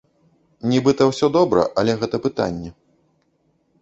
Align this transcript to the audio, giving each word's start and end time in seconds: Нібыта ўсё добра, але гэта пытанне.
Нібыта 0.71 1.03
ўсё 1.11 1.29
добра, 1.37 1.67
але 1.81 1.91
гэта 2.05 2.15
пытанне. 2.27 2.69